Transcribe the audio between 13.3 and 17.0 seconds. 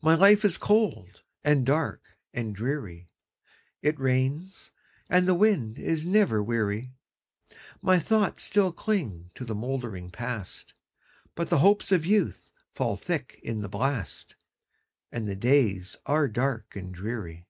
in the blast, And the days are dark and